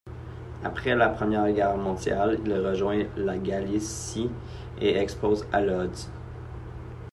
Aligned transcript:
Après 0.63 0.95
la 0.95 1.09
Première 1.09 1.51
Guerre 1.53 1.77
mondiale, 1.77 2.39
il 2.43 2.51
rejoint 2.55 3.03
la 3.17 3.37
Galicie 3.37 4.31
et 4.81 4.95
expose 4.97 5.45
à 5.53 5.61
Lodz. 5.61 6.09